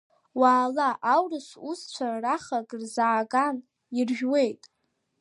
[0.39, 3.57] Уаала, аурыс усуцәа рахак рзаазган,
[3.99, 4.63] иржәуеит.